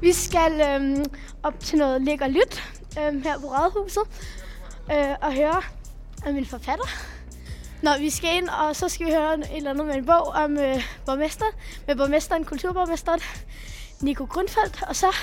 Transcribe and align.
Vi 0.00 0.12
skal 0.12 0.60
øhm, 0.60 1.04
op 1.42 1.60
til 1.60 1.78
noget 1.78 2.02
lækker 2.02 2.28
lyt 2.28 2.62
øhm, 2.98 3.22
her 3.22 3.38
på 3.38 3.46
Rådhuset 3.46 4.02
øh, 4.92 5.14
og 5.22 5.34
høre 5.34 5.62
om 6.26 6.36
en 6.36 6.46
forfatter. 6.46 6.84
Når 7.82 7.98
vi 7.98 8.10
skal 8.10 8.36
ind, 8.36 8.48
og 8.48 8.76
så 8.76 8.88
skal 8.88 9.06
vi 9.06 9.12
høre 9.12 9.34
et 9.34 9.56
eller 9.56 9.70
andet 9.70 9.86
med 9.86 9.94
en 9.94 10.06
bog 10.06 10.26
om 10.26 10.58
øh, 10.58 10.82
borgmester, 11.06 11.44
med 11.86 11.96
borgmesteren, 11.96 12.44
kulturborgmesteren 12.44 13.20
Nico 14.00 14.24
Grundfeldt, 14.24 14.82
og 14.88 14.96
så 14.96 15.16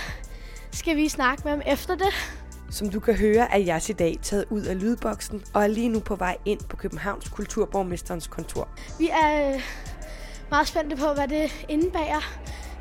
skal 0.72 0.96
vi 0.96 1.10
snakke 1.10 1.44
med 1.44 1.52
ham 1.52 1.62
efter 1.66 1.96
det. 1.96 2.14
Som 2.70 2.90
du 2.90 3.00
kan 3.00 3.16
høre, 3.16 3.54
er 3.54 3.58
jeg 3.58 3.90
i 3.90 3.94
dag 3.94 4.20
taget 4.22 4.46
ud 4.50 4.62
af 4.62 4.82
lydboksen 4.82 5.44
og 5.54 5.64
er 5.64 5.68
lige 5.68 5.90
nu 5.90 6.00
på 6.00 6.16
vej 6.16 6.38
ind 6.46 6.60
på 6.60 6.76
Københavns 6.76 7.30
Kulturborgmesterens 7.30 8.28
kontor. 8.28 8.68
Vi 9.00 9.10
er 9.10 9.54
øh, 9.54 9.62
meget 10.50 10.68
spændte 10.68 10.96
på, 10.96 11.14
hvad 11.14 11.28
det 11.28 11.66
indebærer. 11.70 12.22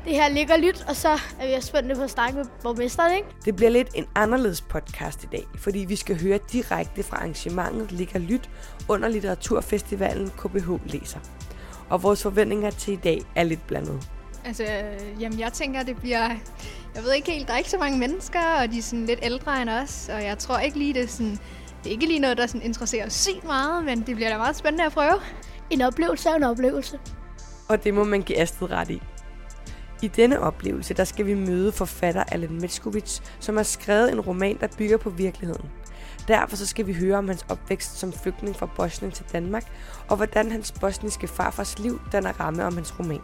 Det 0.05 0.13
her 0.13 0.29
ligger 0.29 0.57
lyt, 0.57 0.85
og 0.87 0.95
så 0.95 1.09
er 1.39 1.55
vi 1.55 1.61
spændte 1.61 1.95
på 1.95 2.01
at 2.01 2.09
snakke 2.09 2.37
med 2.37 2.45
borgmesteren, 2.63 3.15
ikke? 3.15 3.27
Det 3.45 3.55
bliver 3.55 3.69
lidt 3.69 3.87
en 3.95 4.05
anderledes 4.15 4.61
podcast 4.61 5.23
i 5.23 5.27
dag, 5.31 5.47
fordi 5.57 5.79
vi 5.79 5.95
skal 5.95 6.21
høre 6.21 6.39
direkte 6.51 7.03
fra 7.03 7.17
arrangementet 7.17 7.91
Ligger 7.91 8.19
Lyt 8.19 8.49
under 8.89 9.09
Litteraturfestivalen 9.09 10.29
KBH 10.29 10.69
Læser. 10.85 11.19
Og 11.89 12.03
vores 12.03 12.23
forventninger 12.23 12.69
til 12.69 12.93
i 12.93 12.99
dag 13.03 13.21
er 13.35 13.43
lidt 13.43 13.67
blandet. 13.67 14.09
Altså, 14.45 14.63
øh, 14.63 15.21
jamen 15.21 15.39
jeg 15.39 15.53
tænker, 15.53 15.83
det 15.83 15.97
bliver... 15.97 16.29
Jeg 16.95 17.03
ved 17.03 17.13
ikke 17.13 17.31
helt, 17.31 17.47
der 17.47 17.53
er 17.53 17.57
ikke 17.57 17.69
så 17.69 17.77
mange 17.77 17.99
mennesker, 17.99 18.61
og 18.61 18.71
de 18.71 18.77
er 18.77 18.81
sådan 18.81 19.05
lidt 19.05 19.19
ældre 19.23 19.61
end 19.61 19.69
os, 19.69 20.09
og 20.13 20.23
jeg 20.23 20.37
tror 20.37 20.57
ikke 20.57 20.77
lige, 20.77 20.93
det 20.93 21.03
er 21.03 21.07
sådan... 21.07 21.39
Det 21.83 21.89
er 21.89 21.93
ikke 21.93 22.05
lige 22.05 22.19
noget, 22.19 22.37
der 22.37 22.47
sådan 22.47 22.61
interesserer 22.61 23.05
os 23.05 23.13
sygt 23.13 23.43
meget, 23.43 23.85
men 23.85 24.01
det 24.01 24.15
bliver 24.15 24.29
da 24.29 24.37
meget 24.37 24.55
spændende 24.55 24.85
at 24.85 24.91
prøve. 24.91 25.19
En 25.69 25.81
oplevelse 25.81 26.29
er 26.29 26.35
en 26.35 26.43
oplevelse. 26.43 26.99
Og 27.67 27.83
det 27.83 27.93
må 27.93 28.03
man 28.03 28.21
give 28.21 28.37
Astrid 28.37 28.71
ret 28.71 28.89
i. 28.89 29.01
I 30.01 30.07
denne 30.07 30.39
oplevelse, 30.39 30.93
der 30.93 31.03
skal 31.03 31.25
vi 31.25 31.33
møde 31.33 31.71
forfatter 31.71 32.23
Alan 32.31 32.61
Metskovic, 32.61 33.19
som 33.39 33.57
har 33.57 33.63
skrevet 33.63 34.11
en 34.11 34.21
roman, 34.21 34.57
der 34.61 34.67
bygger 34.77 34.97
på 34.97 35.09
virkeligheden. 35.09 35.69
Derfor 36.27 36.55
så 36.55 36.67
skal 36.67 36.87
vi 36.87 36.93
høre 36.93 37.17
om 37.17 37.27
hans 37.27 37.45
opvækst 37.49 37.97
som 37.99 38.13
flygtning 38.13 38.55
fra 38.55 38.69
Bosnien 38.75 39.11
til 39.11 39.25
Danmark, 39.31 39.65
og 40.07 40.15
hvordan 40.15 40.51
hans 40.51 40.71
bosniske 40.71 41.27
farfars 41.27 41.79
liv 41.79 42.01
danner 42.11 42.39
ramme 42.39 42.65
om 42.65 42.75
hans 42.75 42.99
roman. 42.99 43.21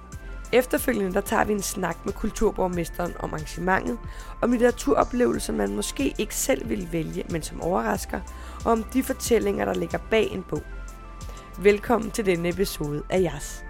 Efterfølgende 0.54 1.14
der 1.14 1.22
tager 1.22 1.46
vi 1.46 1.54
en 1.54 1.62
snak 1.62 1.98
med 2.06 2.14
kulturborgmesteren 2.14 3.14
om 3.20 3.34
arrangementet, 3.34 3.98
om 4.42 4.52
litteraturoplevelser, 4.52 5.54
man 5.54 5.76
måske 5.76 6.14
ikke 6.18 6.36
selv 6.36 6.70
vil 6.70 6.88
vælge, 6.92 7.26
men 7.30 7.42
som 7.42 7.62
overrasker, 7.62 8.20
og 8.66 8.72
om 8.72 8.84
de 8.84 9.04
fortællinger, 9.04 9.66
der 9.66 9.74
ligger 9.74 10.00
bag 10.10 10.32
en 10.32 10.44
bog. 10.50 10.64
Velkommen 11.60 12.12
til 12.12 12.26
denne 12.26 12.50
episode 12.50 13.04
af 13.10 13.22
JAS. 13.22 13.64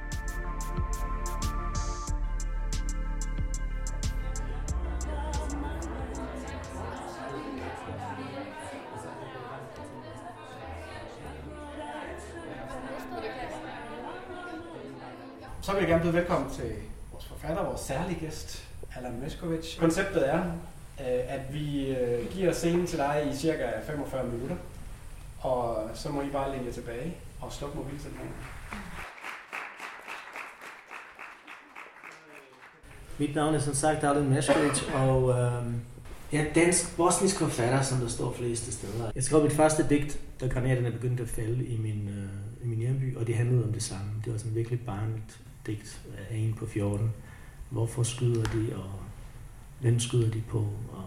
Vil 15.81 15.87
jeg 15.87 15.99
gerne 15.99 16.11
byde 16.11 16.21
velkommen 16.21 16.51
til 16.51 16.71
vores 17.11 17.25
forfatter, 17.25 17.63
vores 17.63 17.81
særlige 17.81 18.19
gæst, 18.19 18.67
Allan 18.95 19.19
Meskovic. 19.19 19.77
Konceptet 19.79 20.29
er, 20.29 20.39
øh, 20.99 21.35
at 21.35 21.53
vi 21.53 21.95
øh, 21.95 22.31
giver 22.31 22.53
scenen 22.53 22.87
til 22.87 22.97
dig 22.97 23.29
i 23.33 23.35
cirka 23.35 23.67
45 23.85 24.27
minutter, 24.27 24.55
og 25.39 25.89
så 25.93 26.09
må 26.09 26.21
I 26.21 26.29
bare 26.29 26.51
lægge 26.51 26.65
jer 26.65 26.71
tilbage 26.71 27.13
og 27.41 27.51
slukke 27.51 27.77
mobiltelefonen. 27.77 28.33
Mit 33.17 33.35
navn 33.35 33.55
er 33.55 33.59
som 33.59 33.73
sagt 33.73 34.03
Allan 34.03 34.29
Meskovic, 34.29 34.83
og 34.93 35.29
øhm, 35.29 35.81
jeg 36.31 36.47
er 36.47 36.53
dansk 36.53 36.97
bosnisk 36.97 37.39
forfatter, 37.39 37.81
som 37.81 37.97
der 37.97 38.07
står 38.07 38.33
fleste 38.33 38.71
steder. 38.71 39.11
Jeg 39.15 39.23
skrev 39.23 39.43
mit 39.43 39.53
første 39.53 39.89
digt, 39.89 40.19
da 40.41 40.47
granaterne 40.47 40.91
begyndte 40.91 41.23
at 41.23 41.29
falde 41.29 41.65
i 41.65 41.77
min, 41.77 42.09
øh, 42.09 42.65
i 42.65 42.67
min 42.67 42.79
hjemby, 42.79 43.17
og 43.17 43.27
det 43.27 43.35
handlede 43.35 43.63
om 43.63 43.73
det 43.73 43.83
samme. 43.83 44.11
Det 44.25 44.31
var 44.31 44.39
sådan 44.39 44.55
virkelig 44.55 44.79
barnligt 44.85 45.41
digt 45.65 46.01
af 46.29 46.35
en 46.35 46.53
på 46.53 46.65
14. 46.65 47.11
Hvorfor 47.69 48.03
skyder 48.03 48.43
de, 48.43 48.75
og 48.75 48.91
hvem 49.79 49.99
skyder 49.99 50.31
de 50.31 50.43
på, 50.49 50.57
og 50.91 51.03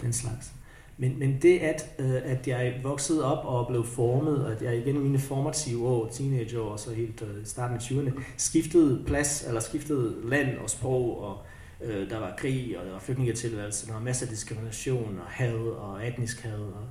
den 0.00 0.12
slags. 0.12 0.52
Men, 0.96 1.18
men 1.18 1.38
det, 1.42 1.58
at, 1.58 1.90
øh, 1.98 2.20
at 2.24 2.48
jeg 2.48 2.80
voksede 2.82 3.24
op 3.24 3.44
og 3.44 3.66
blev 3.66 3.84
formet, 3.84 4.44
og 4.44 4.52
at 4.52 4.62
jeg 4.62 4.76
igen 4.76 4.98
mine 4.98 5.18
formative 5.18 5.88
år, 5.88 6.08
teenageår 6.08 6.68
og 6.68 6.80
så 6.80 6.94
helt 6.94 7.22
øh, 7.22 7.46
starten 7.46 7.76
af 7.76 7.80
20'erne, 7.80 8.20
skiftede 8.36 9.04
plads, 9.06 9.44
eller 9.46 9.60
skiftede 9.60 10.14
land 10.28 10.58
og 10.58 10.70
sprog, 10.70 11.20
og 11.22 11.42
øh, 11.84 12.10
der 12.10 12.18
var 12.18 12.34
krig, 12.38 12.78
og 12.78 12.86
der 12.86 12.92
var 12.92 12.98
flygtningetilværelse, 12.98 13.86
der 13.86 13.92
var 13.92 14.00
masser 14.00 14.26
af 14.26 14.30
diskrimination 14.30 15.20
og 15.24 15.30
had 15.30 15.54
og 15.58 16.08
etnisk 16.08 16.40
had, 16.40 16.58
og 16.58 16.86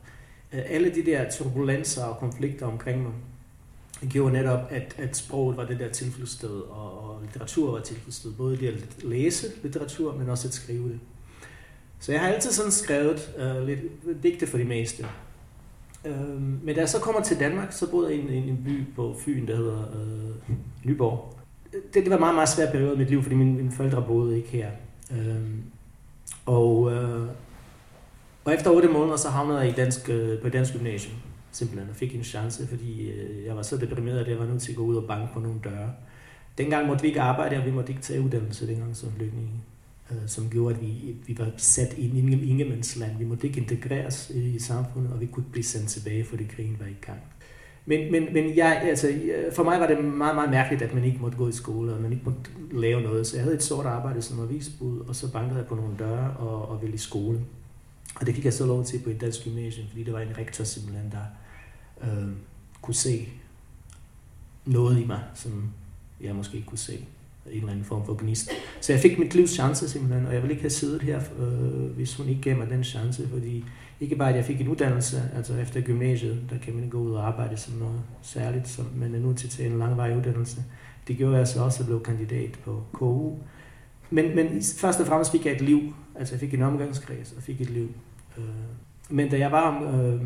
øh, 0.54 0.62
alle 0.66 0.96
de 0.96 1.06
der 1.06 1.32
turbulenser 1.32 2.04
og 2.04 2.18
konflikter 2.18 2.66
omkring 2.66 3.04
mig, 3.04 3.14
gjorde 4.10 4.34
netop, 4.34 4.60
at, 4.70 4.96
at 4.98 5.18
sproget 5.18 5.58
var 5.58 5.66
det 5.66 5.80
der 5.80 5.90
tilflugtssted, 5.90 6.50
og, 6.50 7.10
og 7.10 7.22
litteratur 7.22 7.72
var 7.72 7.80
tilflugtssted. 7.80 8.32
Både 8.34 8.58
det 8.58 8.68
at 8.68 9.04
læse 9.04 9.48
litteratur, 9.64 10.16
men 10.18 10.30
også 10.30 10.48
at 10.48 10.54
skrive 10.54 10.90
det. 10.90 11.00
Så 12.00 12.12
jeg 12.12 12.22
har 12.22 12.28
altid 12.28 12.52
sådan 12.52 12.72
skrevet 12.72 13.36
øh, 13.38 13.68
lidt 13.68 13.80
digte 14.24 14.48
for 14.48 14.58
de 14.58 14.64
meste. 14.64 15.06
Øh, 16.06 16.42
men 16.64 16.76
da 16.76 16.82
jeg 16.82 16.90
så 16.90 17.00
kommer 17.00 17.22
til 17.22 17.40
Danmark, 17.40 17.72
så 17.72 17.92
boede 17.92 18.10
jeg 18.10 18.18
i 18.18 18.22
en, 18.22 18.44
en 18.44 18.64
by 18.66 18.96
på 18.96 19.16
Fyn, 19.20 19.48
der 19.48 19.56
hedder 19.56 19.80
øh, 19.80 20.56
Nyborg. 20.84 21.38
Det, 21.72 21.94
det 21.94 22.10
var 22.10 22.16
en 22.16 22.20
meget, 22.20 22.36
meget 22.36 22.50
svær 22.50 22.72
periode 22.72 22.96
i 22.96 22.98
mit 22.98 23.10
liv, 23.10 23.24
fordi 23.24 23.36
mine, 23.36 23.54
mine 23.54 23.72
forældre 23.72 24.04
boede 24.08 24.38
ikke 24.38 24.50
her. 24.50 24.70
Øh, 25.12 25.36
og, 26.46 26.92
øh, 26.92 27.28
og 28.46 28.54
efter 28.54 28.72
8 28.72 28.88
måneder, 28.88 29.18
så 29.18 29.30
havnede 29.30 29.60
jeg 29.60 29.70
i 29.70 29.72
dansk, 29.72 30.10
øh, 30.10 30.40
på 30.40 30.48
et 30.48 30.54
dansk 30.54 30.74
gymnasium 30.74 31.18
simpelthen 31.56 31.90
og 31.90 31.96
fik 31.96 32.16
en 32.16 32.24
chance, 32.24 32.68
fordi 32.68 33.10
øh, 33.10 33.46
jeg 33.46 33.56
var 33.56 33.62
så 33.62 33.78
deprimeret, 33.78 34.20
at 34.20 34.28
jeg 34.28 34.40
var 34.40 34.46
nødt 34.46 34.62
til 34.62 34.72
at 34.72 34.78
gå 34.78 34.84
ud 34.84 34.96
og 34.96 35.08
banke 35.08 35.34
på 35.34 35.40
nogle 35.40 35.60
døre. 35.64 35.92
Dengang 36.58 36.88
måtte 36.88 37.02
vi 37.02 37.08
ikke 37.08 37.22
arbejde, 37.22 37.58
og 37.58 37.66
vi 37.66 37.72
måtte 37.72 37.92
ikke 37.92 38.02
tage 38.02 38.22
uddannelse 38.22 38.68
dengang 38.68 38.96
som 38.96 39.12
flygtninge, 39.12 39.52
øh, 40.12 40.18
som 40.28 40.50
gjorde, 40.50 40.76
at 40.76 40.82
vi, 40.82 41.16
vi 41.28 41.38
var 41.38 41.52
sat 41.58 41.94
i 41.98 42.10
en 42.10 42.34
ingemandsland. 42.44 43.18
Vi 43.18 43.26
måtte 43.26 43.48
ikke 43.48 43.60
integreres 43.60 44.32
i, 44.36 44.56
i 44.56 44.60
samfundet, 44.60 45.14
og 45.14 45.22
vi 45.22 45.26
kunne 45.26 45.42
ikke 45.44 45.52
blive 45.52 45.64
sendt 45.64 45.90
tilbage, 45.90 46.26
fordi 46.26 46.44
krigen 46.44 46.78
var 46.80 46.88
i 46.88 47.06
gang. 47.06 47.20
Men, 47.86 48.12
men, 48.12 48.34
men 48.34 48.58
jeg, 48.58 48.82
altså, 48.84 49.08
øh, 49.08 49.54
for 49.54 49.64
mig 49.64 49.80
var 49.80 49.88
det 49.88 50.06
meget, 50.06 50.36
meget 50.36 50.50
mærkeligt, 50.50 50.82
at 50.82 50.94
man 50.94 51.04
ikke 51.04 51.20
måtte 51.22 51.38
gå 51.38 51.48
i 51.50 51.52
skole, 51.52 51.94
og 51.94 52.02
man 52.02 52.12
ikke 52.12 52.24
måtte 52.26 52.40
lave 52.72 53.02
noget. 53.02 53.28
Så 53.28 53.36
jeg 53.36 53.44
havde 53.44 53.56
et 53.56 53.64
sort 53.64 53.86
arbejde 53.86 54.22
som 54.22 54.40
avisbud, 54.40 55.00
og 55.00 55.16
så 55.16 55.32
bankede 55.32 55.60
jeg 55.60 55.68
på 55.68 55.76
nogle 55.76 55.96
døre 56.00 56.36
og, 56.40 56.70
og 56.70 56.82
ville 56.82 56.96
i 56.96 56.98
skole. 56.98 57.40
Og 58.16 58.26
det 58.26 58.36
fik 58.36 58.46
jeg 58.46 58.54
så 58.54 58.66
lov 58.66 58.84
til 58.84 59.00
på 59.00 59.10
et 59.10 59.22
dansk 59.22 59.44
gymnasium, 59.44 59.88
fordi 59.90 60.04
der 60.04 60.12
var 60.12 60.20
en 60.20 60.38
rektor 60.38 60.64
simpelthen, 60.64 61.12
der, 61.12 61.26
øh, 62.04 62.28
kunne 62.82 62.96
se 62.96 63.30
noget 64.66 65.00
i 65.00 65.06
mig, 65.06 65.24
som 65.34 65.72
jeg 66.22 66.36
måske 66.36 66.56
ikke 66.56 66.68
kunne 66.68 66.78
se. 66.78 67.06
En 67.52 67.58
eller 67.58 67.72
anden 67.72 67.86
form 67.86 68.06
for 68.06 68.14
gnist. 68.14 68.50
Så 68.82 68.94
jeg 68.94 69.02
fik 69.02 69.20
mit 69.20 69.36
livs 69.36 69.52
chance 69.52 69.90
simpelthen, 69.90 70.28
og 70.28 70.34
jeg 70.34 70.42
ville 70.42 70.54
ikke 70.54 70.64
have 70.64 70.70
siddet 70.70 71.02
her, 71.02 71.22
øh, 71.40 71.92
hvis 71.96 72.16
hun 72.16 72.30
ikke 72.30 72.42
gav 72.42 72.58
mig 72.58 72.70
den 72.70 72.84
chance, 72.84 73.28
fordi 73.28 73.66
ikke 74.00 74.16
bare, 74.16 74.30
at 74.30 74.36
jeg 74.36 74.46
fik 74.46 74.62
en 74.62 74.68
uddannelse, 74.68 75.32
altså 75.36 75.58
efter 75.58 75.82
gymnasiet, 75.82 76.42
der 76.50 76.58
kan 76.58 76.76
man 76.76 76.90
gå 76.90 76.98
ud 76.98 77.12
og 77.12 77.28
arbejde 77.28 77.58
som 77.58 77.74
noget 77.74 78.02
særligt, 78.22 78.68
som 78.68 78.86
man 78.96 79.16
er 79.16 79.20
nu 79.20 79.34
til 79.34 79.48
at 79.48 79.52
tage 79.52 79.70
en 79.70 79.80
langvarig 79.80 80.18
uddannelse. 80.18 80.64
Det 81.08 81.18
gjorde 81.18 81.38
jeg 81.38 81.48
så 81.48 81.64
også, 81.64 81.84
at 81.84 81.88
blev 81.88 82.04
kandidat 82.04 82.60
på 82.66 82.84
KU. 82.92 83.32
Men, 84.10 84.36
men 84.36 84.62
først 84.78 85.00
og 85.00 85.08
fremmest 85.08 85.32
fik 85.32 85.46
jeg 85.46 85.54
et 85.54 85.62
liv, 85.62 85.94
altså 86.16 86.34
jeg 86.34 86.40
fik 86.40 86.54
en 86.54 86.62
omgangskreds 86.62 87.34
og 87.38 87.44
fik 87.44 87.62
et 87.62 87.70
liv. 87.70 87.90
Øh, 88.38 88.44
men 89.10 89.30
da 89.30 89.38
jeg 89.38 89.52
var 89.52 89.84
øh, 89.84 90.22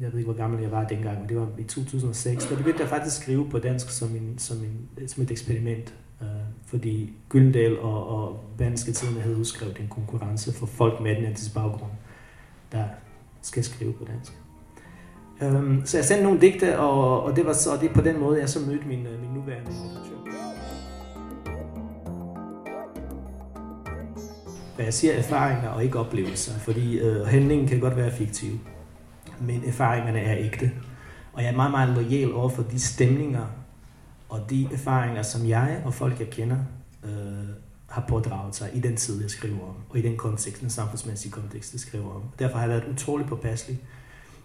jeg 0.00 0.12
ved 0.12 0.18
ikke, 0.18 0.30
hvor 0.30 0.38
gammel 0.38 0.62
jeg 0.62 0.70
var 0.70 0.84
dengang, 0.84 1.20
men 1.20 1.28
det 1.28 1.36
var 1.36 1.48
i 1.58 1.62
2006, 1.62 2.46
der 2.46 2.56
begyndte 2.56 2.80
jeg 2.80 2.88
faktisk 2.88 3.16
at 3.16 3.22
skrive 3.22 3.50
på 3.50 3.58
dansk 3.58 3.90
som, 3.90 4.08
en, 4.08 4.38
som, 4.38 4.56
en, 4.56 5.08
som 5.08 5.22
et 5.22 5.30
eksperiment. 5.30 5.94
Øh, 6.22 6.28
fordi 6.66 7.12
Gyldendal 7.28 7.78
og, 7.78 8.08
og 8.08 8.44
Danske 8.58 8.92
Tidene 8.92 9.20
havde 9.20 9.36
udskrevet 9.36 9.78
en 9.78 9.88
konkurrence 9.88 10.52
for 10.52 10.66
folk 10.66 11.00
med 11.00 11.10
etnisk 11.12 11.54
baggrund, 11.54 11.92
der 12.72 12.84
skal 13.42 13.64
skrive 13.64 13.92
på 13.92 14.04
dansk. 14.04 14.32
Um, 15.42 15.82
så 15.84 15.96
jeg 15.96 16.04
sendte 16.04 16.24
nogle 16.24 16.40
digte, 16.40 16.78
og, 16.78 17.22
og 17.22 17.36
det 17.36 17.46
var 17.46 17.52
så 17.52 17.70
det 17.80 17.90
på 17.90 18.00
den 18.00 18.20
måde, 18.20 18.40
jeg 18.40 18.48
så 18.48 18.60
mødte 18.60 18.86
min, 18.86 19.06
øh, 19.06 19.20
min 19.20 19.30
nuværende 19.30 19.70
litteratur. 19.70 20.20
Jeg 24.78 24.94
siger 24.94 25.12
erfaringer 25.12 25.68
og 25.68 25.84
ikke 25.84 25.98
oplevelser, 25.98 26.58
fordi 26.58 26.98
øh, 26.98 27.26
handlingen 27.26 27.68
kan 27.68 27.80
godt 27.80 27.96
være 27.96 28.12
fiktiv 28.12 28.58
men 29.40 29.64
erfaringerne 29.64 30.20
er 30.20 30.36
ægte. 30.38 30.70
Og 31.32 31.42
jeg 31.42 31.50
er 31.52 31.56
meget, 31.56 31.70
meget 31.70 31.94
lojal 31.94 32.34
over 32.34 32.48
for 32.48 32.62
de 32.62 32.80
stemninger 32.80 33.46
og 34.28 34.50
de 34.50 34.68
erfaringer, 34.72 35.22
som 35.22 35.48
jeg 35.48 35.82
og 35.84 35.94
folk, 35.94 36.20
jeg 36.20 36.30
kender, 36.30 36.58
øh, 37.04 37.10
har 37.86 38.04
pådraget 38.08 38.54
sig 38.54 38.70
i 38.74 38.80
den 38.80 38.96
tid, 38.96 39.22
jeg 39.22 39.30
skriver 39.30 39.60
om, 39.60 39.74
og 39.90 39.98
i 39.98 40.02
den 40.02 40.16
kontekst, 40.16 40.60
den 40.60 40.70
samfundsmæssige 40.70 41.32
kontekst, 41.32 41.72
jeg 41.72 41.80
skriver 41.80 42.14
om. 42.14 42.22
Derfor 42.38 42.58
har 42.58 42.66
jeg 42.66 42.70
været 42.70 42.92
utrolig 42.92 43.26
påpasselig 43.26 43.78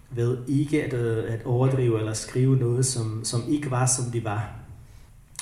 ved 0.09 0.37
ikke 0.47 0.83
at, 0.83 0.93
øh, 0.93 1.33
at 1.33 1.45
overdrive 1.45 1.99
eller 1.99 2.13
skrive 2.13 2.55
noget, 2.55 2.85
som, 2.85 3.21
som 3.23 3.41
ikke 3.47 3.71
var, 3.71 3.85
som 3.85 4.11
det 4.11 4.23
var. 4.23 4.49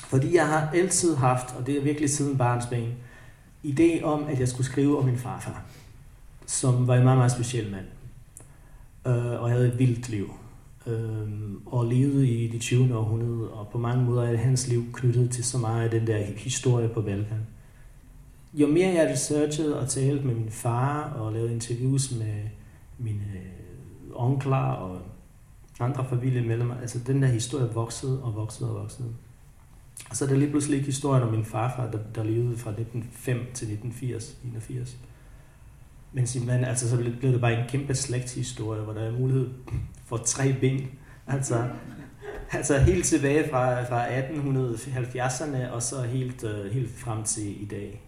Fordi 0.08 0.36
jeg 0.36 0.48
har 0.48 0.70
altid 0.74 1.16
haft, 1.16 1.54
og 1.58 1.66
det 1.66 1.78
er 1.78 1.82
virkelig 1.82 2.10
siden 2.10 2.38
barnsben, 2.38 2.94
idé 3.64 4.02
om, 4.02 4.24
at 4.28 4.40
jeg 4.40 4.48
skulle 4.48 4.66
skrive 4.66 4.98
om 4.98 5.04
min 5.04 5.18
farfar, 5.18 5.62
som 6.46 6.86
var 6.86 6.94
en 6.96 7.04
meget, 7.04 7.18
meget 7.18 7.32
speciel 7.32 7.70
mand, 7.70 7.84
øh, 9.06 9.42
og 9.42 9.50
havde 9.50 9.68
et 9.68 9.78
vildt 9.78 10.08
liv, 10.08 10.34
øh, 10.86 11.28
og 11.66 11.86
levede 11.86 12.28
i 12.28 12.48
det 12.48 12.60
20. 12.60 12.96
århundrede, 12.96 13.50
og 13.50 13.68
på 13.68 13.78
mange 13.78 14.04
måder 14.04 14.22
er 14.22 14.36
hans 14.36 14.68
liv 14.68 14.84
knyttet 14.92 15.30
til 15.30 15.44
så 15.44 15.58
meget 15.58 15.84
af 15.84 15.90
den 15.90 16.06
der 16.06 16.18
historie 16.36 16.88
på 16.88 17.02
Balkan. 17.02 17.46
Jo 18.54 18.66
mere 18.66 18.94
jeg 18.94 19.10
researchede 19.12 19.80
og 19.80 19.88
talte 19.88 20.26
med 20.26 20.34
min 20.34 20.50
far, 20.50 21.10
og 21.10 21.32
lavede 21.32 21.52
interviews 21.52 22.12
med 22.18 22.34
mine 22.98 23.24
øh, 23.34 24.10
onkler 24.14 24.56
og 24.56 24.98
andre 25.80 26.06
familiemedlemmer, 26.08 26.74
altså 26.80 26.98
den 27.06 27.22
der 27.22 27.28
historie 27.28 27.70
voksede 27.74 28.22
og 28.22 28.34
voksede 28.34 28.70
og 28.70 28.82
voksede. 28.82 29.08
Og 30.10 30.16
så 30.16 30.24
er 30.24 30.28
der 30.28 30.36
lige 30.36 30.50
pludselig 30.50 30.76
ikke 30.76 30.86
historien 30.86 31.22
om 31.22 31.30
min 31.30 31.44
farfar, 31.44 31.90
der, 31.90 31.98
der 32.14 32.24
levede 32.24 32.56
fra 32.56 32.70
1905 32.70 33.36
til 33.36 33.72
1980, 33.72 34.36
81. 34.44 34.96
Men 36.14 36.26
simpelthen, 36.26 36.64
altså 36.64 36.90
så 36.90 36.96
blev 36.96 37.32
det 37.32 37.40
bare 37.40 37.60
en 37.60 37.68
kæmpe 37.68 37.94
slægtshistorie, 37.94 38.80
hvor 38.82 38.92
der 38.92 39.00
er 39.00 39.12
mulighed 39.12 39.48
for 40.06 40.16
tre 40.16 40.54
ben. 40.60 40.80
Altså, 41.26 41.64
altså 42.52 42.78
helt 42.78 43.04
tilbage 43.04 43.50
fra, 43.50 43.82
fra 43.82 44.06
1870'erne 44.06 45.70
og 45.72 45.82
så 45.82 46.02
helt, 46.02 46.44
øh, 46.44 46.72
helt 46.72 46.90
frem 46.98 47.22
til 47.22 47.62
i 47.62 47.64
dag. 47.64 48.00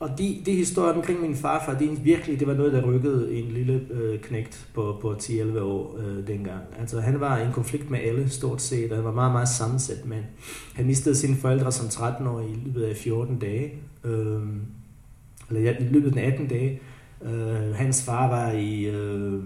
Og 0.00 0.18
de, 0.18 0.42
de 0.46 0.52
historier 0.54 0.92
omkring 0.92 1.20
min 1.20 1.36
farfar, 1.36 1.78
det 1.78 1.92
er 1.92 1.96
virkelig, 2.02 2.40
det 2.40 2.48
var 2.48 2.54
noget, 2.54 2.72
der 2.72 2.84
rykkede 2.84 3.34
en 3.34 3.44
lille 3.44 3.86
øh, 3.90 4.20
knægt 4.20 4.68
på, 4.74 4.98
på 5.00 5.12
10-11 5.12 5.60
år 5.60 5.98
øh, 5.98 6.26
dengang. 6.26 6.62
Altså 6.78 7.00
han 7.00 7.20
var 7.20 7.38
i 7.38 7.46
en 7.46 7.52
konflikt 7.52 7.90
med 7.90 7.98
alle 7.98 8.28
stort 8.30 8.62
set, 8.62 8.90
og 8.90 8.96
han 8.96 9.04
var 9.04 9.12
meget, 9.12 9.32
meget 9.32 9.48
sammensat 9.48 10.06
mand. 10.06 10.24
Han 10.74 10.86
mistede 10.86 11.14
sine 11.14 11.36
forældre 11.36 11.72
som 11.72 11.88
13 11.88 12.26
år 12.26 12.40
i 12.40 12.54
løbet 12.64 12.84
af 12.84 12.96
14 12.96 13.38
dage. 13.38 13.72
Øh, 14.04 14.42
eller 15.48 15.60
ja, 15.60 15.76
i 15.80 15.84
løbet 15.84 16.06
af 16.06 16.12
den 16.12 16.22
18 16.32 16.46
dage. 16.46 16.80
Øh, 17.22 17.74
hans 17.74 18.04
far 18.04 18.28
var 18.28 18.52
i, 18.52 18.84
øh, 18.84 19.42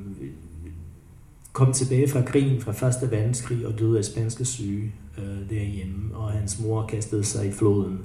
kom 1.52 1.72
tilbage 1.72 2.08
fra 2.08 2.22
krigen, 2.22 2.60
fra 2.60 2.72
første 2.72 3.10
verdenskrig, 3.10 3.66
og 3.66 3.78
døde 3.78 3.98
af 3.98 4.04
spanske 4.04 4.44
syge 4.44 4.92
øh, 5.18 5.50
derhjemme. 5.50 6.16
Og 6.16 6.30
hans 6.30 6.60
mor 6.60 6.86
kastede 6.86 7.24
sig 7.24 7.46
i 7.46 7.52
floden 7.52 8.00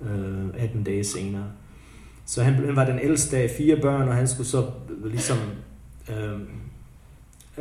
øh, 0.00 0.62
18 0.62 0.82
dage 0.84 1.04
senere. 1.04 1.46
Så 2.26 2.42
han, 2.42 2.54
han 2.54 2.76
var 2.76 2.84
den 2.84 2.98
ældste 3.02 3.38
af 3.38 3.50
fire 3.58 3.76
børn, 3.76 4.08
og 4.08 4.14
han 4.14 4.28
skulle 4.28 4.48
så 4.48 4.70
øh, 4.90 5.10
ligesom 5.10 5.38
øh, 6.10 6.40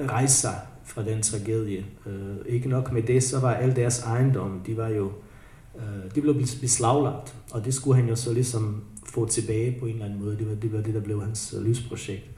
rejse 0.10 0.34
sig 0.34 0.56
fra 0.86 1.04
den 1.04 1.22
tragedie. 1.22 1.86
Øh, 2.06 2.36
ikke 2.46 2.70
nok 2.70 2.92
med 2.92 3.02
det, 3.02 3.24
så 3.24 3.40
var 3.40 3.54
al 3.54 3.76
deres 3.76 4.04
ejendom, 4.04 4.62
de 4.66 4.78
var 4.78 4.88
jo 4.88 5.12
øh, 5.76 6.16
de 6.16 6.22
blev 6.22 6.36
beslaglagt, 6.36 7.36
og 7.52 7.66
det 7.66 7.74
skulle 7.74 7.96
han 8.02 8.10
jo 8.10 8.16
så 8.16 8.34
ligesom 8.34 8.84
få 9.08 9.26
tilbage 9.26 9.80
på 9.80 9.86
en 9.86 9.94
eller 9.94 10.06
anden 10.06 10.20
måde. 10.20 10.38
Det 10.38 10.50
var 10.50 10.56
det, 10.56 10.74
var 10.74 10.82
det 10.82 10.94
der 10.94 11.02
blev 11.02 11.24
hans 11.24 11.56
øh, 11.58 11.66
livsprojekt. 11.66 12.30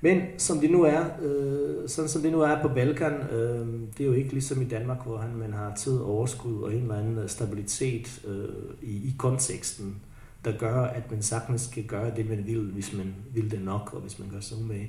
Men 0.00 0.22
som 0.38 0.58
det 0.58 0.70
nu 0.70 0.82
er, 0.82 1.04
øh, 1.22 1.88
sådan 1.88 2.08
som 2.08 2.22
det 2.22 2.32
nu 2.32 2.40
er 2.40 2.62
på 2.62 2.68
Balkan, 2.68 3.12
øh, 3.12 3.66
det 3.98 4.04
er 4.04 4.08
jo 4.08 4.12
ikke 4.12 4.32
ligesom 4.32 4.62
i 4.62 4.64
Danmark, 4.64 5.06
hvor 5.06 5.18
han, 5.18 5.36
man 5.36 5.52
har 5.52 5.74
tid, 5.74 5.98
overskud 5.98 6.62
og 6.62 6.74
en 6.74 6.82
eller 6.82 6.98
anden 6.98 7.18
øh, 7.18 7.28
stabilitet 7.28 8.24
øh, 8.28 8.88
i, 8.88 8.92
i 8.92 9.14
konteksten 9.18 9.96
der 10.44 10.58
gør, 10.58 10.82
at 10.82 11.10
man 11.10 11.22
sagtens 11.22 11.66
kan 11.66 11.84
gøre 11.84 12.16
det, 12.16 12.28
man 12.28 12.46
vil, 12.46 12.70
hvis 12.72 12.92
man 12.92 13.14
vil 13.34 13.50
det 13.50 13.62
nok, 13.62 13.94
og 13.94 14.00
hvis 14.00 14.18
man 14.18 14.28
gør 14.28 14.40
sig 14.40 14.58
med. 14.58 14.86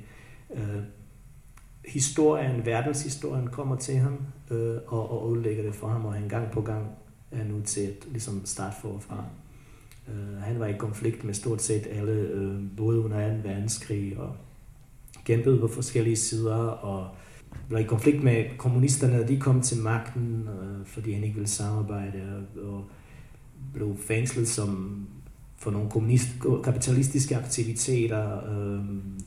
Øh, 0.56 0.84
historien, 1.88 2.66
verdenshistorien 2.66 3.48
kommer 3.48 3.76
til 3.76 3.96
ham, 3.96 4.18
øh, 4.52 4.78
og, 4.88 5.12
og 5.12 5.30
udlægger 5.30 5.64
det 5.64 5.76
for 5.76 5.88
ham, 5.88 6.06
og 6.06 6.14
han 6.14 6.30
gang 6.30 6.52
på 6.52 6.62
gang 6.62 6.88
er 7.32 7.44
nu 7.44 7.62
til 7.62 7.82
at 7.82 8.08
ligesom 8.12 8.46
starte 8.46 8.76
forfra. 8.82 9.24
Øh, 10.08 10.42
han 10.42 10.60
var 10.60 10.66
i 10.66 10.78
konflikt 10.78 11.24
med 11.24 11.34
stort 11.34 11.62
set 11.62 11.88
alle, 11.92 12.12
øh, 12.12 12.60
både 12.78 13.00
under 13.00 13.42
2. 13.44 13.50
verdenskrig, 13.50 14.18
og 14.18 14.36
kæmpede 15.26 15.60
på 15.60 15.68
forskellige 15.68 16.16
sider, 16.16 16.56
og 16.56 17.16
var 17.70 17.80
i 17.80 17.84
konflikt 17.84 18.24
med 18.24 18.46
kommunisterne, 18.58 19.22
og 19.22 19.28
de 19.28 19.40
kom 19.40 19.62
til 19.62 19.78
magten, 19.78 20.50
øh, 20.50 20.86
fordi 20.86 21.14
han 21.14 21.24
ikke 21.24 21.36
ville 21.36 21.50
samarbejde, 21.50 22.22
og, 22.56 22.74
og 22.74 22.86
blev 23.74 23.98
fængslet 24.08 24.48
som 24.48 25.00
for 25.58 25.72
nogle 25.72 25.90
kommunist, 25.90 26.28
kapitalistiske 26.64 27.38
aktiviteter, 27.38 28.50
øh, 28.50 28.80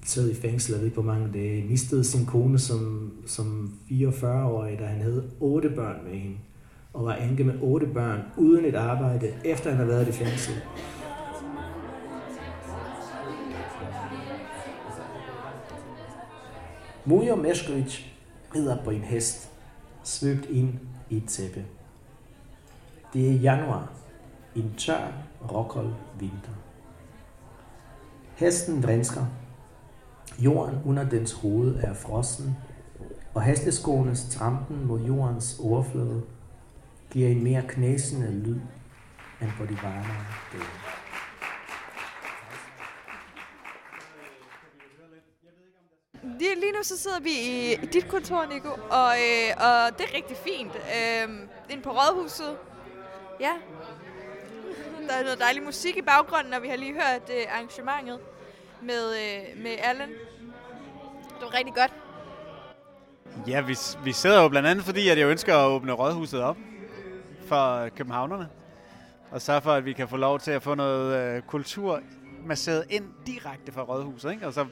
sad 0.04 0.30
i 0.30 0.34
fængsel, 0.34 0.72
jeg 0.72 0.80
ved 0.80 0.86
ikke 0.86 1.00
hvor 1.00 1.12
mange 1.12 1.32
dage, 1.32 1.68
mistede 1.68 2.04
sin 2.04 2.26
kone 2.26 2.58
som, 2.58 3.12
som 3.26 3.74
44-årig, 3.90 4.78
da 4.78 4.84
han 4.84 5.00
havde 5.00 5.30
otte 5.40 5.70
børn 5.70 5.96
med 6.04 6.18
hende, 6.18 6.36
og 6.92 7.04
var 7.04 7.14
enke 7.14 7.44
med 7.44 7.54
otte 7.62 7.86
børn 7.86 8.22
uden 8.36 8.64
et 8.64 8.74
arbejde, 8.74 9.34
efter 9.44 9.70
han 9.70 9.76
havde 9.76 9.88
været 9.88 10.08
i 10.08 10.12
fængsel. 10.12 10.54
Mujo 17.04 17.36
Mešković 17.36 18.04
rider 18.54 18.84
på 18.84 18.90
en 18.90 19.00
hest, 19.00 19.50
svøbt 20.02 20.46
ind 20.46 20.74
i 21.10 21.16
et 21.16 21.28
tæppe. 21.28 21.64
Det 23.12 23.28
er 23.28 23.32
januar, 23.32 23.92
en 24.56 24.74
tør 24.78 25.12
råkold 25.52 25.90
vinter. 26.20 26.52
Hesten 28.36 28.82
vrinsker. 28.82 29.24
Jorden 30.38 30.78
under 30.84 31.08
dens 31.08 31.32
hoved 31.32 31.76
er 31.82 31.94
frossen, 31.94 32.56
og 33.34 33.42
hesteskoenes 33.42 34.28
trampen 34.30 34.86
mod 34.86 35.00
jordens 35.00 35.60
overflade 35.64 36.22
giver 37.10 37.28
en 37.28 37.44
mere 37.44 37.62
knæsende 37.68 38.32
lyd 38.32 38.60
end 39.40 39.50
på 39.58 39.66
de 39.66 39.78
varmere 39.82 40.26
dage. 40.52 40.64
Lige 46.38 46.72
nu 46.72 46.82
så 46.82 46.98
sidder 46.98 47.20
vi 47.20 47.30
i 47.30 47.86
dit 47.86 48.08
kontor, 48.08 48.46
Nico, 48.46 48.68
og, 48.90 49.14
øh, 49.26 49.50
og 49.56 49.98
det 49.98 50.06
er 50.06 50.16
rigtig 50.16 50.36
fint. 50.36 50.72
Øh, 50.76 51.28
inde 51.70 51.82
på 51.82 51.90
Rådhuset. 51.90 52.56
Ja, 53.40 53.52
der 55.08 55.14
er 55.14 55.22
noget 55.22 55.38
dejlig 55.38 55.62
musik 55.62 55.96
i 55.96 56.02
baggrunden, 56.02 56.52
og 56.52 56.62
vi 56.62 56.68
har 56.68 56.76
lige 56.76 56.92
hørt 56.92 57.30
øh, 57.30 57.54
arrangementet 57.54 58.18
med, 58.82 59.10
øh, 59.10 59.62
med 59.62 59.76
Allen. 59.78 60.08
Det 61.18 61.42
var 61.42 61.54
rigtig 61.54 61.74
godt. 61.74 61.92
Ja, 63.48 63.60
vi, 63.60 63.76
vi 64.04 64.12
sidder 64.12 64.42
jo 64.42 64.48
blandt 64.48 64.68
andet, 64.68 64.84
fordi 64.84 65.08
at 65.08 65.18
jeg 65.18 65.26
ønsker 65.28 65.56
at 65.56 65.68
åbne 65.68 65.92
rådhuset 65.92 66.42
op 66.42 66.56
for 67.48 67.88
københavnerne. 67.88 68.48
Og 69.30 69.42
så 69.42 69.60
for, 69.60 69.72
at 69.72 69.84
vi 69.84 69.92
kan 69.92 70.08
få 70.08 70.16
lov 70.16 70.38
til 70.38 70.50
at 70.50 70.62
få 70.62 70.74
noget 70.74 71.16
øh, 71.16 71.42
kultur 71.42 72.00
masseret 72.44 72.84
ind 72.90 73.04
direkte 73.26 73.72
fra 73.72 73.82
rådhuset. 73.82 74.30
Ikke? 74.32 74.46
Og 74.46 74.52
så 74.52 74.66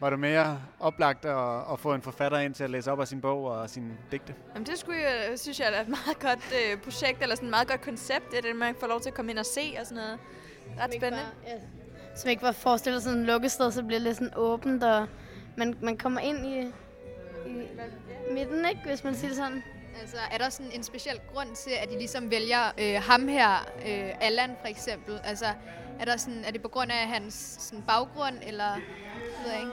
var 0.00 0.10
det 0.10 0.18
mere 0.18 0.60
oplagt 0.80 1.24
at, 1.24 1.72
at 1.72 1.80
få 1.80 1.94
en 1.94 2.02
forfatter 2.02 2.38
ind 2.38 2.54
til 2.54 2.64
at 2.64 2.70
læse 2.70 2.92
op 2.92 3.00
af 3.00 3.08
sin 3.08 3.20
bog 3.20 3.44
og 3.44 3.70
sin 3.70 3.92
digte? 4.12 4.34
Jamen 4.54 4.66
det 4.66 4.78
skulle 4.78 5.00
jeg, 5.00 5.38
synes 5.38 5.60
jeg 5.60 5.74
er 5.74 5.80
et 5.80 5.88
meget 5.88 6.18
godt 6.20 6.54
øh, 6.54 6.80
projekt, 6.80 7.22
eller 7.22 7.34
sådan 7.34 7.46
et 7.46 7.50
meget 7.50 7.68
godt 7.68 7.80
koncept, 7.80 8.30
det 8.30 8.38
er 8.38 8.42
det, 8.42 8.56
man 8.56 8.74
får 8.80 8.86
lov 8.86 9.00
til 9.00 9.08
at 9.08 9.14
komme 9.14 9.30
ind 9.30 9.38
og 9.38 9.46
se 9.46 9.76
og 9.80 9.86
sådan 9.86 10.02
noget. 10.04 10.18
Ret 10.80 10.94
spændende. 10.94 11.24
Bare, 11.44 11.54
ja. 11.54 11.60
Som 12.16 12.30
ikke 12.30 12.42
var 12.42 12.52
forestillet 12.52 13.02
sådan 13.02 13.18
et 13.18 13.26
lukkested, 13.26 13.70
så 13.70 13.82
bliver 13.82 13.98
det 13.98 14.06
lidt 14.06 14.16
sådan 14.16 14.32
åbent, 14.36 14.84
og 14.84 15.06
man, 15.56 15.76
man 15.82 15.96
kommer 15.96 16.20
ind 16.20 16.46
i, 16.46 16.60
i 17.46 17.66
midten, 18.30 18.64
ikke, 18.68 18.80
hvis 18.86 19.04
man 19.04 19.14
siger 19.14 19.28
det 19.28 19.36
sådan. 19.36 19.62
Altså, 20.00 20.16
er 20.32 20.38
der 20.38 20.48
sådan 20.48 20.72
en 20.74 20.82
speciel 20.82 21.20
grund 21.34 21.56
til, 21.56 21.70
at 21.82 21.88
de 21.90 21.98
ligesom 21.98 22.30
vælger 22.30 22.72
øh, 22.80 23.02
ham 23.02 23.28
her, 23.28 23.50
øh, 23.86 24.10
Allan 24.20 24.50
for 24.60 24.68
eksempel? 24.68 25.20
Altså, 25.24 25.46
er, 26.00 26.04
der 26.04 26.16
sådan, 26.16 26.44
er 26.44 26.50
det 26.50 26.62
på 26.62 26.68
grund 26.68 26.90
af 26.90 27.08
hans 27.08 27.56
sådan, 27.60 27.84
baggrund, 27.86 28.36
eller 28.42 28.74
ved 29.44 29.52
jeg 29.52 29.60
ikke? 29.60 29.72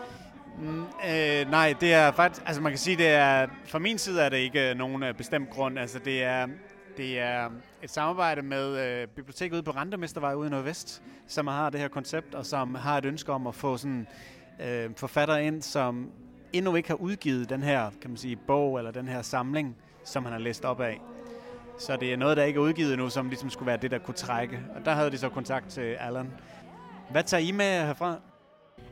Mm, 0.58 0.84
øh, 0.84 1.52
nej, 1.52 1.76
det 1.82 1.94
er 1.94 2.12
faktisk, 2.12 2.44
altså 2.46 2.62
man 2.62 2.72
kan 2.72 2.80
sige, 2.80 2.98
det 2.98 3.08
er, 3.08 3.48
fra 3.66 3.80
min 3.80 3.98
side 3.98 4.22
er 4.22 4.30
det 4.30 4.38
ikke 4.38 4.70
øh, 4.70 4.78
nogen 4.78 5.04
øh, 5.04 5.14
bestemt 5.14 5.50
grund. 5.50 5.80
Altså 5.80 6.00
det 6.00 6.24
er, 6.24 6.48
det 6.98 7.20
er 7.20 7.50
et 7.84 7.92
samarbejde 7.92 8.42
med 8.42 8.78
øh, 8.78 9.08
biblioteket 9.08 9.54
ude 9.54 9.64
på 9.64 9.72
Randermestervej 9.72 10.34
ude 10.34 10.48
i 10.48 10.52
Nordvest, 10.52 11.02
som 11.28 11.48
har 11.48 11.70
det 11.70 11.80
her 11.80 11.88
koncept, 11.88 12.36
og 12.36 12.46
som 12.46 12.76
har 12.76 12.98
et 12.98 13.06
ønske 13.06 13.32
om 13.32 13.48
at 13.48 13.56
få 13.56 13.78
sådan 13.78 14.08
øh, 14.62 14.90
forfatter 14.98 15.38
ind, 15.38 15.62
som 15.62 16.12
endnu 16.54 16.76
ikke 16.76 16.90
har 16.90 16.96
udgivet 16.96 17.50
den 17.50 17.64
her, 17.64 17.92
kan 18.02 18.10
man 18.10 18.18
sige, 18.18 18.36
bog 18.36 18.78
eller 18.78 18.92
den 18.92 19.08
her 19.08 19.22
samling, 19.22 19.76
som 20.06 20.24
han 20.24 20.32
har 20.32 20.40
læst 20.40 20.66
op 20.66 20.82
af. 20.82 21.02
Så 21.80 21.98
det 21.98 22.14
er 22.14 22.18
noget, 22.18 22.38
der 22.38 22.44
ikke 22.44 22.58
er 22.58 22.62
udgivet 22.62 22.94
endnu, 22.94 23.10
som 23.10 23.30
ligesom 23.30 23.50
skulle 23.50 23.68
være 23.68 23.78
det, 23.78 23.92
der 23.92 23.98
kunne 23.98 24.14
trække. 24.14 24.60
Og 24.76 24.86
der 24.86 24.92
havde 24.92 25.12
de 25.12 25.18
så 25.18 25.30
kontakt 25.30 25.70
til 25.70 25.82
Allan. 25.82 26.34
Hvad 27.12 27.24
tager 27.24 27.42
I 27.42 27.52
med 27.52 27.86
herfra? 27.86 28.16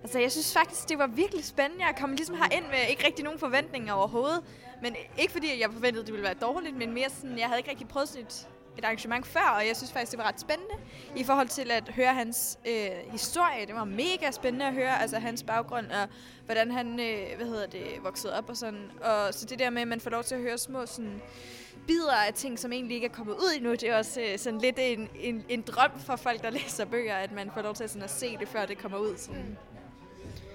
Altså, 0.03 0.19
jeg 0.19 0.31
synes 0.31 0.53
faktisk, 0.53 0.89
det 0.89 0.97
var 0.97 1.07
virkelig 1.07 1.45
spændende. 1.45 1.85
Jeg 1.85 1.95
kom 1.99 2.11
ligesom 2.11 2.35
ind 2.35 2.63
med 2.65 2.89
ikke 2.89 3.05
rigtig 3.05 3.23
nogen 3.23 3.39
forventninger 3.39 3.93
overhovedet. 3.93 4.41
Men 4.81 4.95
ikke 5.17 5.31
fordi, 5.31 5.61
jeg 5.61 5.69
forventede, 5.73 6.05
det 6.05 6.13
ville 6.13 6.23
være 6.23 6.33
dårligt, 6.33 6.77
men 6.77 6.93
mere 6.93 7.09
sådan, 7.09 7.37
jeg 7.37 7.47
havde 7.47 7.59
ikke 7.59 7.69
rigtig 7.69 7.87
prøvet 7.87 8.09
sådan 8.09 8.25
et 8.25 8.47
et 8.77 8.85
arrangement 8.85 9.27
før, 9.27 9.55
og 9.57 9.67
jeg 9.67 9.75
synes 9.75 9.91
faktisk, 9.91 10.11
det 10.11 10.19
var 10.19 10.27
ret 10.27 10.39
spændende 10.39 10.73
i 11.15 11.23
forhold 11.23 11.47
til 11.47 11.71
at 11.71 11.89
høre 11.89 12.13
hans 12.13 12.59
øh, 12.67 12.89
historie. 13.11 13.65
Det 13.67 13.75
var 13.75 13.83
mega 13.83 14.31
spændende 14.31 14.65
at 14.65 14.73
høre, 14.73 15.01
altså 15.01 15.19
hans 15.19 15.43
baggrund 15.43 15.85
og 15.85 16.07
hvordan 16.45 16.71
han, 16.71 16.99
øh, 16.99 17.37
hvad 17.37 17.47
hedder 17.47 17.67
det, 17.67 17.85
voksede 18.03 18.37
op 18.37 18.49
og 18.49 18.57
sådan. 18.57 18.91
Og 19.01 19.33
så 19.33 19.45
det 19.45 19.59
der 19.59 19.69
med, 19.69 19.81
at 19.81 19.87
man 19.87 19.99
får 19.99 20.09
lov 20.09 20.23
til 20.23 20.35
at 20.35 20.41
høre 20.41 20.57
små 20.57 20.85
sådan, 20.85 21.21
bidder 21.87 22.13
af 22.27 22.33
ting, 22.33 22.59
som 22.59 22.71
egentlig 22.71 22.95
ikke 22.95 23.07
er 23.07 23.11
kommet 23.11 23.33
ud 23.33 23.53
endnu, 23.55 23.71
det 23.71 23.83
er 23.83 23.97
også 23.97 24.21
øh, 24.21 24.39
sådan 24.39 24.59
lidt 24.59 24.75
en, 24.79 25.09
en, 25.19 25.45
en 25.49 25.61
drøm 25.61 25.99
for 25.99 26.15
folk, 26.15 26.41
der 26.41 26.49
læser 26.49 26.85
bøger, 26.85 27.15
at 27.15 27.31
man 27.31 27.51
får 27.53 27.61
lov 27.61 27.73
til 27.75 27.89
sådan 27.89 28.03
at 28.03 28.11
se 28.11 28.37
det, 28.37 28.47
før 28.47 28.65
det 28.65 28.77
kommer 28.77 28.97
ud. 28.97 29.17
Sådan. 29.17 29.57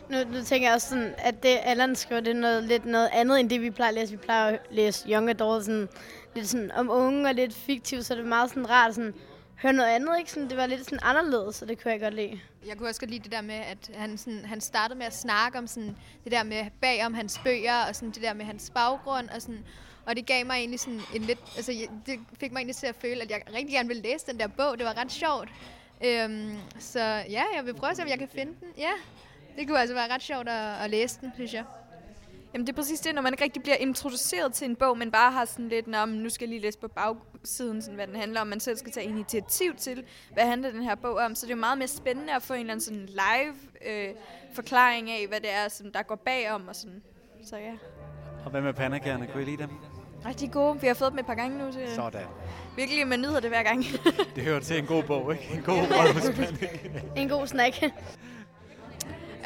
Nu, 0.08 0.18
nu 0.32 0.42
tænker 0.44 0.68
jeg 0.68 0.74
også 0.74 0.88
sådan, 0.88 1.14
at 1.18 1.42
det 1.42 1.58
Allan 1.62 1.96
skriver, 1.96 2.20
det 2.20 2.30
er 2.30 2.34
noget, 2.40 2.64
lidt 2.64 2.84
noget 2.84 3.10
andet, 3.12 3.40
end 3.40 3.50
det 3.50 3.60
vi 3.60 3.70
plejer 3.70 3.88
at 3.88 3.94
læse. 3.94 4.10
Vi 4.10 4.16
plejer 4.16 4.46
at 4.46 4.60
læse 4.70 5.08
Young 5.08 5.30
Adult, 5.30 5.64
sådan, 5.64 5.88
lidt 6.34 6.48
sådan 6.48 6.70
om 6.72 6.90
unge 6.90 7.28
og 7.28 7.34
lidt 7.34 7.54
fiktivt, 7.54 8.06
så 8.06 8.14
det 8.14 8.22
var 8.22 8.28
meget 8.28 8.50
sådan 8.50 8.70
rart 8.70 8.94
sådan, 8.94 9.14
høre 9.62 9.72
noget 9.72 9.88
andet, 9.88 10.18
ikke? 10.18 10.30
Sådan, 10.30 10.48
det 10.48 10.56
var 10.56 10.66
lidt 10.66 10.84
sådan 10.84 10.98
anderledes, 11.02 11.62
og 11.62 11.68
det 11.68 11.82
kunne 11.82 11.92
jeg 11.92 12.00
godt 12.00 12.14
lide. 12.14 12.40
Jeg 12.66 12.76
kunne 12.76 12.88
også 12.88 13.00
godt 13.00 13.10
lide 13.10 13.22
det 13.22 13.32
der 13.32 13.40
med, 13.40 13.54
at 13.54 13.90
han, 13.94 14.18
sådan, 14.18 14.44
han 14.44 14.60
startede 14.60 14.98
med 14.98 15.06
at 15.06 15.16
snakke 15.16 15.58
om 15.58 15.66
sådan, 15.66 15.96
det 16.24 16.32
der 16.32 16.42
med 16.42 16.64
bag 16.80 17.06
om 17.06 17.14
hans 17.14 17.40
bøger, 17.44 17.84
og 17.88 17.94
sådan, 17.94 18.10
det 18.10 18.22
der 18.22 18.34
med 18.34 18.44
hans 18.44 18.70
baggrund, 18.70 19.28
og 19.28 19.42
sådan, 19.42 19.64
og 20.06 20.16
det 20.16 20.26
gav 20.26 20.46
mig 20.46 20.54
egentlig 20.54 20.80
sådan 20.80 21.00
en 21.14 21.22
lidt, 21.22 21.38
altså 21.56 21.72
det 22.06 22.18
fik 22.40 22.52
mig 22.52 22.58
egentlig 22.58 22.76
til 22.76 22.86
at 22.86 22.94
føle, 22.94 23.22
at 23.22 23.30
jeg 23.30 23.42
rigtig 23.54 23.70
gerne 23.70 23.88
ville 23.88 24.02
læse 24.02 24.26
den 24.26 24.40
der 24.40 24.46
bog. 24.46 24.78
Det 24.78 24.86
var 24.86 24.96
ret 24.96 25.12
sjovt. 25.12 25.48
Øhm, 26.04 26.58
så 26.78 27.00
ja, 27.30 27.44
jeg 27.56 27.64
vil 27.64 27.74
prøve 27.74 27.90
at 27.90 27.96
se, 27.96 28.02
om 28.02 28.08
jeg 28.08 28.18
kan 28.18 28.28
finde 28.28 28.52
den. 28.60 28.68
Ja, 28.78 28.92
det 29.58 29.68
kunne 29.68 29.80
altså 29.80 29.94
være 29.94 30.14
ret 30.14 30.22
sjovt 30.22 30.48
at, 30.48 30.84
at 30.84 30.90
læse 30.90 31.20
den, 31.20 31.32
synes 31.34 31.54
jeg. 31.54 31.64
Jamen 32.54 32.66
det 32.66 32.72
er 32.72 32.76
præcis 32.76 33.00
det, 33.00 33.14
når 33.14 33.22
man 33.22 33.32
ikke 33.32 33.44
rigtig 33.44 33.62
bliver 33.62 33.76
introduceret 33.76 34.52
til 34.52 34.64
en 34.70 34.76
bog, 34.76 34.98
men 34.98 35.10
bare 35.10 35.32
har 35.32 35.44
sådan 35.44 35.68
lidt, 35.68 35.86
Nå, 35.86 36.04
nu 36.04 36.28
skal 36.30 36.44
jeg 36.44 36.48
lige 36.48 36.62
læse 36.62 36.78
på 36.78 36.88
bagsiden, 36.88 37.82
sådan, 37.82 37.94
hvad 37.94 38.06
den 38.06 38.16
handler 38.16 38.40
om. 38.40 38.46
Man 38.46 38.60
selv 38.60 38.76
skal 38.76 38.92
tage 38.92 39.06
initiativ 39.06 39.74
til, 39.74 40.04
hvad 40.32 40.44
handler 40.44 40.70
den 40.70 40.82
her 40.82 40.94
bog 40.94 41.16
om. 41.16 41.34
Så 41.34 41.46
det 41.46 41.52
er 41.52 41.56
jo 41.56 41.60
meget 41.60 41.78
mere 41.78 41.88
spændende 41.88 42.34
at 42.34 42.42
få 42.42 42.52
en 42.54 42.60
eller 42.60 42.72
anden 42.72 42.84
sådan 42.84 43.06
live 43.06 43.54
øh, 43.92 44.14
forklaring 44.54 45.10
af, 45.10 45.26
hvad 45.28 45.40
det 45.40 45.50
er, 45.52 45.68
som 45.68 45.92
der 45.92 46.02
går 46.02 46.14
bagom 46.14 46.68
og 46.68 46.76
sådan. 46.76 47.02
Så 47.44 47.56
ja. 47.56 47.72
Og 48.44 48.50
hvad 48.50 48.60
med 48.60 48.72
pandekærne? 48.72 49.26
Kunne 49.26 49.42
I 49.42 49.46
lide 49.46 49.62
dem? 49.62 49.70
Rigtig 50.26 50.50
gode. 50.52 50.80
Vi 50.80 50.86
har 50.86 50.94
fået 50.94 51.10
dem 51.12 51.18
et 51.18 51.26
par 51.26 51.34
gange 51.34 51.58
nu. 51.58 51.72
Så 51.72 51.78
Sådan. 51.94 52.20
virkelig, 52.76 53.06
man 53.06 53.18
nyder 53.18 53.40
det 53.40 53.50
hver 53.50 53.62
gang. 53.62 53.84
Det 54.36 54.44
hører 54.44 54.60
til 54.60 54.78
en 54.78 54.86
god 54.86 55.02
bog, 55.02 55.32
ikke? 55.32 55.54
En 55.54 55.62
god 55.62 55.76
rådhuspandekærne. 55.98 57.02
En 57.16 57.28
god 57.28 57.46
snack. 57.46 57.74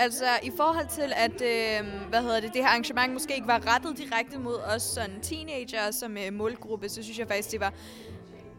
Altså 0.02 0.24
i 0.42 0.52
forhold 0.56 0.86
til, 0.88 1.12
at 1.16 1.42
øh, 1.42 2.08
hvad 2.08 2.22
hedder 2.22 2.40
det, 2.40 2.52
det 2.54 2.62
her 2.62 2.68
arrangement 2.68 3.12
måske 3.12 3.34
ikke 3.34 3.48
var 3.48 3.74
rettet 3.74 3.98
direkte 3.98 4.38
mod 4.38 4.58
os 4.76 4.82
sådan 4.82 5.20
teenager 5.20 5.90
som 5.90 6.16
øh, 6.16 6.32
målgruppe, 6.32 6.88
så 6.88 7.02
synes 7.02 7.18
jeg 7.18 7.28
faktisk, 7.28 7.50
det 7.50 7.60
var 7.60 7.72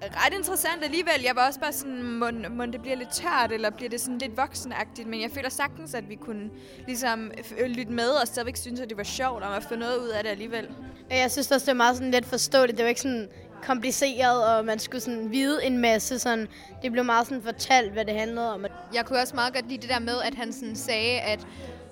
ret 0.01 0.33
interessant 0.33 0.83
alligevel. 0.83 1.21
Jeg 1.23 1.35
var 1.35 1.47
også 1.47 1.59
bare 1.59 1.73
sådan, 1.73 2.03
må, 2.03 2.29
må 2.49 2.65
det 2.65 2.81
bliver 2.81 2.95
lidt 2.95 3.13
tørt, 3.13 3.51
eller 3.51 3.69
bliver 3.69 3.89
det 3.89 4.01
sådan 4.01 4.17
lidt 4.17 4.37
voksenagtigt, 4.37 5.07
men 5.07 5.21
jeg 5.21 5.31
føler 5.31 5.49
sagtens, 5.49 5.93
at 5.93 6.09
vi 6.09 6.15
kunne 6.15 6.49
ligesom 6.87 7.31
øh, 7.57 7.67
lytte 7.67 7.91
med 7.91 8.09
og 8.09 8.27
stadigvæk 8.27 8.57
synes, 8.57 8.79
at 8.79 8.89
det 8.89 8.97
var 8.97 9.03
sjovt, 9.03 9.43
og 9.43 9.55
at 9.55 9.63
få 9.63 9.75
noget 9.75 9.97
ud 9.97 10.07
af 10.07 10.23
det 10.23 10.29
alligevel. 10.29 10.69
Jeg 11.11 11.31
synes 11.31 11.51
også, 11.51 11.65
det 11.65 11.71
er 11.71 11.75
meget 11.75 11.95
sådan 11.95 12.11
let 12.11 12.25
forståeligt. 12.25 12.77
Det 12.77 12.83
var 12.83 12.89
ikke 12.89 13.01
sådan 13.01 13.29
kompliceret, 13.63 14.45
og 14.57 14.65
man 14.65 14.79
skulle 14.79 15.01
sådan 15.01 15.31
vide 15.31 15.65
en 15.65 15.77
masse. 15.77 16.19
Sådan, 16.19 16.47
det 16.81 16.91
blev 16.91 17.03
meget 17.05 17.27
sådan 17.27 17.43
fortalt, 17.43 17.91
hvad 17.91 18.05
det 18.05 18.13
handlede 18.13 18.53
om. 18.53 18.65
Jeg 18.93 19.05
kunne 19.05 19.19
også 19.19 19.35
meget 19.35 19.53
godt 19.53 19.67
lide 19.69 19.81
det 19.81 19.89
der 19.89 19.99
med, 19.99 20.21
at 20.21 20.35
han 20.35 20.53
sådan 20.53 20.75
sagde, 20.75 21.19
at 21.19 21.47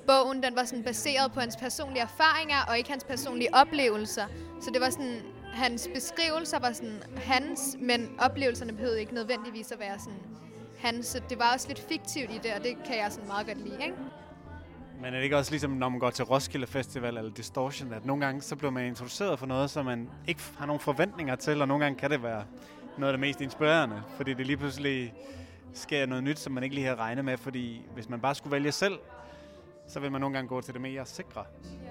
bogen 0.07 0.43
den 0.43 0.55
var 0.55 0.63
sådan 0.63 0.83
baseret 0.83 1.31
på 1.33 1.39
hans 1.39 1.55
personlige 1.55 2.01
erfaringer, 2.01 2.57
og 2.67 2.77
ikke 2.77 2.89
hans 2.89 3.03
personlige 3.03 3.55
oplevelser. 3.55 4.25
Så 4.61 4.69
det 4.73 4.81
var 4.81 4.89
sådan, 4.89 5.21
hans 5.53 5.89
beskrivelser 5.93 6.59
var 6.59 6.71
sådan 6.71 7.03
hans, 7.25 7.77
men 7.79 8.09
oplevelserne 8.19 8.73
behøvede 8.73 8.99
ikke 8.99 9.13
nødvendigvis 9.13 9.71
at 9.71 9.79
være 9.79 9.99
sådan 9.99 10.19
hans. 10.79 11.05
Så 11.07 11.21
det 11.29 11.39
var 11.39 11.53
også 11.53 11.67
lidt 11.67 11.79
fiktivt 11.89 12.31
i 12.31 12.39
det, 12.43 12.53
og 12.57 12.63
det 12.63 12.77
kan 12.85 12.97
jeg 12.97 13.07
sådan 13.11 13.27
meget 13.27 13.47
godt 13.47 13.57
lide, 13.57 13.77
ikke? 13.83 13.95
Men 15.01 15.13
er 15.13 15.17
det 15.17 15.23
ikke 15.23 15.37
også 15.37 15.51
ligesom, 15.51 15.71
når 15.71 15.89
man 15.89 15.99
går 15.99 16.09
til 16.09 16.25
Roskilde 16.25 16.67
Festival 16.67 17.17
eller 17.17 17.31
Distortion, 17.31 17.93
at 17.93 18.05
nogle 18.05 18.25
gange 18.25 18.41
så 18.41 18.55
bliver 18.55 18.71
man 18.71 18.85
introduceret 18.85 19.39
for 19.39 19.45
noget, 19.45 19.69
som 19.69 19.85
man 19.85 20.09
ikke 20.27 20.41
har 20.57 20.65
nogen 20.65 20.79
forventninger 20.79 21.35
til, 21.35 21.61
og 21.61 21.67
nogle 21.67 21.83
gange 21.83 21.99
kan 21.99 22.11
det 22.11 22.23
være 22.23 22.43
noget 22.97 23.13
af 23.13 23.17
det 23.17 23.19
mest 23.19 23.41
inspirerende, 23.41 24.01
fordi 24.15 24.33
det 24.33 24.45
lige 24.45 24.57
pludselig 24.57 25.13
sker 25.73 26.05
noget 26.05 26.23
nyt, 26.23 26.39
som 26.39 26.53
man 26.53 26.63
ikke 26.63 26.75
lige 26.75 26.85
havde 26.85 26.99
regnet 26.99 27.25
med, 27.25 27.37
fordi 27.37 27.85
hvis 27.93 28.09
man 28.09 28.19
bare 28.19 28.35
skulle 28.35 28.51
vælge 28.51 28.71
selv, 28.71 28.93
så 29.93 29.99
vil 29.99 30.11
man 30.11 30.21
nogle 30.21 30.35
gange 30.35 30.47
gå 30.47 30.61
til 30.61 30.73
det 30.73 30.81
mere 30.81 31.05
sikre. 31.05 31.43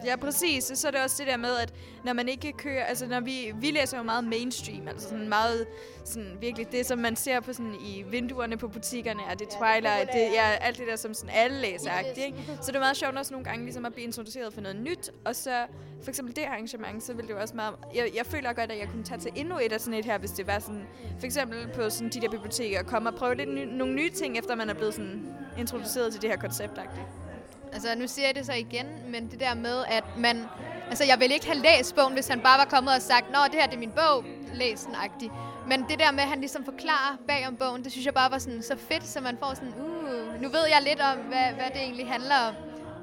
Ja, 0.05 0.17
præcis. 0.17 0.65
Så 0.65 0.87
er 0.87 0.91
det 0.91 1.01
også 1.01 1.17
det 1.19 1.27
der 1.27 1.37
med, 1.37 1.57
at 1.57 1.75
når 2.05 2.13
man 2.13 2.29
ikke 2.29 2.53
kører... 2.53 2.85
Altså, 2.85 3.07
når 3.07 3.21
vi, 3.21 3.53
vi 3.55 3.71
læser 3.71 3.97
jo 3.97 4.03
meget 4.03 4.25
mainstream, 4.25 4.89
altså 4.89 5.09
sådan 5.09 5.29
meget... 5.29 5.67
Sådan 6.05 6.37
virkelig 6.41 6.73
det, 6.73 6.87
som 6.87 6.99
man 6.99 7.17
ser 7.17 7.41
på 7.41 7.53
sådan 7.53 7.75
i 7.75 8.05
vinduerne 8.11 8.57
på 8.57 8.69
butikkerne, 8.69 9.21
er 9.31 9.35
det 9.35 9.49
Twilight, 9.49 10.13
det, 10.13 10.21
ja, 10.21 10.43
alt 10.61 10.79
det 10.79 10.87
der, 10.87 10.97
som 10.97 11.15
sådan 11.15 11.35
alle 11.35 11.61
læser 11.61 11.99
ikke? 11.99 12.35
Så 12.61 12.67
det 12.67 12.77
er 12.77 12.81
meget 12.81 12.97
sjovt 12.97 13.17
også 13.17 13.35
nogle 13.35 13.45
gange 13.45 13.65
ligesom 13.65 13.85
at 13.85 13.93
blive 13.93 14.07
introduceret 14.07 14.55
for 14.55 14.61
noget 14.61 14.77
nyt, 14.77 15.11
og 15.25 15.37
så 15.37 15.67
for 16.03 16.09
eksempel 16.11 16.37
det 16.37 16.43
arrangement, 16.43 17.03
så 17.03 17.15
ville 17.15 17.29
det 17.29 17.35
jo 17.35 17.41
også 17.41 17.57
meget... 17.57 17.75
Jeg, 17.95 18.11
jeg 18.17 18.27
føler 18.27 18.53
godt, 18.53 18.71
at 18.71 18.79
jeg 18.79 18.89
kunne 18.89 19.05
tage 19.05 19.21
til 19.21 19.31
endnu 19.37 19.59
et 19.59 19.73
af 19.73 19.81
sådan 19.81 19.99
et 19.99 20.05
her, 20.05 20.19
hvis 20.19 20.31
det 20.31 20.47
var 20.47 20.59
sådan... 20.59 20.87
For 21.19 21.27
eksempel 21.27 21.69
på 21.75 21.91
sådan 21.91 22.09
de 22.09 22.21
der 22.21 22.31
biblioteker, 22.31 22.83
komme 22.83 23.09
og 23.09 23.15
prøve 23.15 23.35
lidt 23.35 23.55
ny, 23.55 23.65
nogle 23.65 23.95
nye 23.95 24.11
ting, 24.11 24.39
efter 24.39 24.55
man 24.55 24.71
er 24.71 24.75
blevet 24.75 24.95
sådan 24.95 25.35
introduceret 25.59 26.13
til 26.13 26.23
det 26.23 26.31
her 26.31 26.37
koncept 26.37 26.79
-agtigt. 26.79 27.30
Altså, 27.73 27.89
nu 27.99 28.07
siger 28.07 28.27
jeg 28.27 28.35
det 28.35 28.47
så 28.47 28.53
igen, 28.53 28.87
men 29.09 29.31
det 29.31 29.41
der 29.41 29.55
med, 29.55 29.85
at 29.89 30.05
man... 30.19 30.43
Altså, 30.89 31.05
jeg 31.05 31.21
ville 31.21 31.35
ikke 31.35 31.47
have 31.47 31.59
læst 31.59 31.95
bogen, 31.95 32.13
hvis 32.13 32.29
han 32.29 32.41
bare 32.41 32.59
var 32.59 32.65
kommet 32.65 32.95
og 32.95 33.03
sagt, 33.03 33.31
Nå, 33.33 33.39
det 33.45 33.55
her 33.61 33.67
det 33.67 33.75
er 33.75 33.79
min 33.79 33.91
bog, 33.91 34.25
læs 34.55 34.81
den 34.81 34.95
-agtig. 34.95 35.31
Men 35.69 35.85
det 35.89 35.99
der 35.99 36.11
med, 36.13 36.21
at 36.21 36.29
han 36.29 36.41
ligesom 36.41 36.65
forklarer 36.65 37.17
bag 37.29 37.49
om 37.49 37.57
bogen, 37.57 37.85
det 37.85 37.93
synes 37.93 38.07
jeg 38.07 38.15
bare 38.15 38.31
var 38.31 38.39
sådan 38.39 38.63
så 38.63 38.77
fedt, 38.89 39.07
så 39.07 39.21
man 39.21 39.37
får 39.39 39.55
sådan, 39.55 39.75
uh, 39.79 40.43
nu 40.43 40.49
ved 40.49 40.67
jeg 40.69 40.79
lidt 40.87 41.01
om, 41.01 41.19
hvad, 41.19 41.55
hvad 41.55 41.67
det 41.73 41.83
egentlig 41.83 42.09
handler 42.09 42.35
om. 42.49 42.55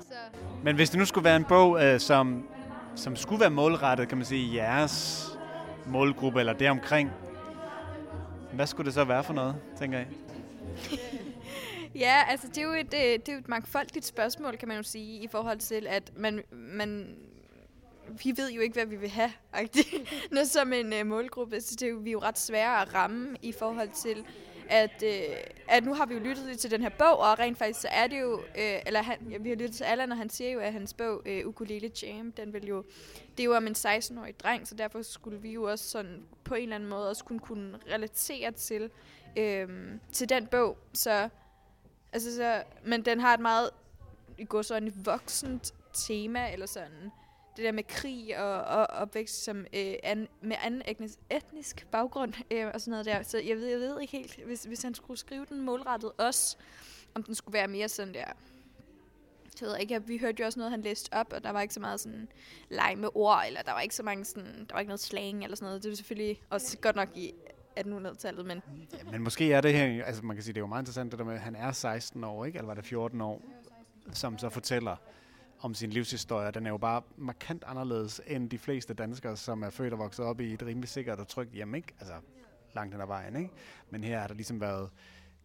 Så. 0.02 0.40
Men 0.64 0.76
hvis 0.76 0.90
det 0.90 1.00
nu 1.00 1.06
skulle 1.06 1.26
være 1.26 1.36
en 1.36 1.44
bog, 1.44 1.84
øh, 1.84 2.00
som, 2.00 2.48
som 2.96 3.16
skulle 3.16 3.40
være 3.40 3.50
målrettet, 3.50 4.08
kan 4.08 4.18
man 4.18 4.26
sige, 4.26 4.56
jeres 4.56 5.28
målgruppe 5.86 6.40
eller 6.40 6.54
deromkring, 6.54 7.12
hvad 8.54 8.68
skulle 8.68 8.86
det 8.86 8.94
så 8.94 9.04
være 9.04 9.24
for 9.24 9.34
noget, 9.34 9.56
tænker 9.80 9.98
jeg? 9.98 10.08
Ja, 11.98 12.24
altså 12.30 12.48
det 12.48 12.58
er, 12.58 12.62
jo 12.62 12.74
et, 12.74 12.94
øh, 12.94 13.02
det 13.02 13.30
er 13.30 13.34
jo 13.34 13.40
et 13.40 13.48
mangfoldigt 13.48 14.06
spørgsmål, 14.06 14.58
kan 14.58 14.68
man 14.68 14.78
jo 14.78 14.84
sige, 14.84 15.24
i 15.24 15.28
forhold 15.28 15.60
til, 15.60 15.88
at 15.88 16.12
man, 16.16 16.44
man 16.52 17.16
vi 18.24 18.34
ved 18.38 18.52
jo 18.52 18.62
ikke, 18.62 18.74
hvad 18.74 18.86
vi 18.86 18.96
vil 18.96 19.10
have, 19.10 19.32
Når 20.32 20.44
som 20.44 20.74
en 20.74 20.94
øh, 20.94 21.06
målgruppe, 21.06 21.62
så 21.62 21.76
det 21.80 21.88
er 21.88 21.92
jo, 21.92 21.98
vi 21.98 22.10
er 22.10 22.12
jo 22.12 22.20
ret 22.20 22.40
svære 22.40 22.82
at 22.82 22.94
ramme 22.94 23.38
i 23.42 23.52
forhold 23.52 23.90
til, 23.90 24.26
at, 24.70 25.04
øh, 25.04 25.36
at 25.68 25.86
nu 25.86 25.94
har 25.94 26.06
vi 26.06 26.14
jo 26.14 26.20
lyttet 26.20 26.46
lidt 26.46 26.60
til 26.60 26.72
den 26.72 26.82
her 26.82 26.90
bog, 26.90 27.18
og 27.18 27.40
rent 27.40 27.58
faktisk 27.58 27.82
så 27.82 27.88
er 27.92 28.08
det 28.08 28.22
jo, 28.22 28.42
øh, 28.58 28.80
eller 28.86 29.02
han, 29.02 29.18
ja, 29.32 29.38
vi 29.38 29.50
har 29.50 29.56
lyttet 29.56 29.76
til 29.76 29.84
Allan, 29.84 30.12
og 30.12 30.18
han 30.18 30.30
siger 30.30 30.52
jo, 30.52 30.60
at 30.60 30.74
hans 30.74 30.94
bog, 30.94 31.22
øh, 31.26 31.48
Ukulele 31.48 31.92
Jam, 32.04 32.32
den 32.32 32.54
vil 32.54 32.68
jo, 32.68 32.84
det 33.38 33.40
er 33.40 33.46
jo 33.46 33.56
om 33.56 33.68
en 33.68 33.76
16-årig 33.78 34.40
dreng, 34.40 34.68
så 34.68 34.76
derfor 34.76 35.02
skulle 35.02 35.42
vi 35.42 35.52
jo 35.52 35.64
også 35.64 35.90
sådan 35.90 36.24
på 36.44 36.56
en 36.56 36.64
eller 36.64 36.76
anden 36.76 36.90
måde 36.90 37.10
også 37.10 37.24
kunne, 37.24 37.40
kunne 37.40 37.80
relatere 37.92 38.52
til, 38.52 38.90
øh, 39.38 39.68
til 40.12 40.30
den 40.30 40.48
bog, 40.48 40.78
så 40.94 41.30
Altså, 42.14 42.36
så, 42.36 42.64
men 42.86 43.06
den 43.06 43.20
har 43.20 43.34
et 43.34 43.40
meget, 43.40 43.70
i 44.38 44.46
går 44.46 44.62
sådan 44.62 44.94
voksent 45.06 45.74
tema, 45.94 46.52
eller 46.52 46.66
sådan, 46.66 47.12
det 47.58 47.66
der 47.66 47.72
med 47.72 47.84
krig 47.84 48.40
og, 48.40 48.62
og 48.62 48.88
opvækst 48.88 49.44
som 49.44 49.60
øh, 49.60 49.94
an, 50.04 50.28
med 50.42 50.56
anden 50.64 50.82
etnisk, 50.88 51.20
etnisk 51.30 51.88
baggrund 51.92 52.34
øh, 52.52 52.68
og 52.74 52.82
sådan 52.82 52.92
noget 52.92 53.06
der. 53.06 53.24
Så 53.24 53.38
jeg 53.38 53.58
ved, 53.58 53.68
jeg 53.68 53.80
ved 53.80 54.02
ikke 54.02 54.18
helt, 54.18 54.44
hvis, 54.46 54.64
hvis 54.64 54.82
han 54.82 54.94
skulle 54.94 55.20
skrive 55.20 55.46
den 55.50 55.62
målrettet 55.62 56.12
os, 56.18 56.58
om 57.14 57.24
den 57.24 57.36
skulle 57.36 57.54
være 57.54 57.68
mere 57.68 57.90
sådan 57.90 58.14
der, 58.14 58.26
jeg 59.62 59.70
ved 59.70 59.78
ikke, 59.78 60.08
vi 60.08 60.18
hørte 60.18 60.40
jo 60.40 60.46
også 60.46 60.60
noget, 60.60 60.72
han 60.72 60.82
læste 60.82 61.14
op, 61.14 61.34
og 61.34 61.44
der 61.44 61.50
var 61.50 61.62
ikke 61.62 61.74
så 61.74 61.80
meget 61.80 62.00
sådan 62.00 62.28
leg 62.70 62.96
med 62.98 63.10
ord, 63.16 63.44
eller 63.48 63.62
der 63.62 63.72
var 63.72 63.82
ikke 63.82 63.96
så 63.96 64.04
mange 64.04 64.26
sådan, 64.26 64.66
der 64.70 64.74
var 64.74 64.80
ikke 64.80 64.90
noget 64.90 65.00
slang 65.00 65.44
eller 65.44 65.56
sådan 65.56 65.66
noget. 65.66 65.84
Det 65.84 65.90
var 65.90 65.96
selvfølgelig 65.96 66.42
også 66.50 66.78
godt 66.78 66.96
nok 66.96 67.10
i 67.16 67.34
1800-tallet, 67.78 68.46
men... 68.46 68.62
Ja, 68.94 69.12
men 69.12 69.24
måske 69.24 69.54
er 69.54 69.62
det 69.62 69.74
her, 69.74 70.06
altså 70.06 70.26
man 70.26 70.36
kan 70.36 70.44
sige, 70.44 70.54
det 70.54 70.60
er 70.60 70.64
jo 70.64 70.68
meget 70.68 70.82
interessant 70.82 71.12
det 71.12 71.20
der 71.20 71.26
med, 71.26 71.34
at 71.34 71.40
han 71.40 71.56
er 71.56 71.72
16 71.72 72.24
år, 72.24 72.46
ikke? 72.46 72.58
Eller 72.58 72.68
var 72.68 72.74
det 72.74 72.86
14 72.86 73.22
år, 73.22 73.42
som 74.12 74.38
så 74.38 74.50
fortæller 74.50 74.96
om 75.60 75.74
sin 75.74 75.90
livshistorie. 75.90 76.52
Den 76.52 76.66
er 76.66 76.70
jo 76.70 76.78
bare 76.78 77.02
markant 77.18 77.64
anderledes 77.68 78.22
end 78.28 78.50
de 78.50 78.58
fleste 78.58 78.94
danskere, 78.94 79.38
som 79.38 79.64
er 79.64 79.70
født 79.70 79.94
og 79.94 80.00
vokset 80.00 80.26
op 80.26 80.40
i 80.40 80.54
et 80.54 80.64
rimelig 80.64 80.90
sikkert 80.90 81.20
og 81.20 81.28
trygt 81.28 81.52
hjem, 81.52 81.76
ikke? 81.76 81.94
Altså 82.00 82.16
langt 82.76 82.94
hen 82.94 83.02
ad 83.02 83.08
vejen, 83.08 83.36
ikke? 83.36 83.50
Men 83.90 84.04
her 84.04 84.20
har 84.20 84.28
der 84.28 84.36
ligesom 84.36 84.62
været 84.62 84.90